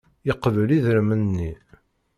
[0.27, 1.51] Yeqbel idrimen-nni.